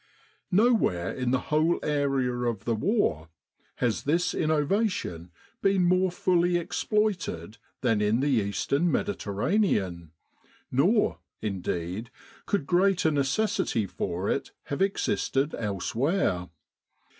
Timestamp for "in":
1.13-1.29, 8.01-8.19